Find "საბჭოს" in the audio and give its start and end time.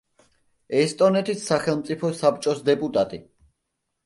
2.23-2.65